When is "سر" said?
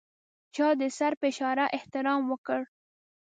0.97-1.13